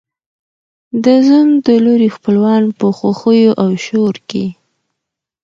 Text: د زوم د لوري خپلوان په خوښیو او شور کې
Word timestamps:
د 1.03 1.05
زوم 1.27 1.49
د 1.65 1.67
لوري 1.85 2.09
خپلوان 2.15 2.63
په 2.79 2.87
خوښیو 2.97 3.51
او 3.63 3.69
شور 3.85 4.15
کې 4.29 4.45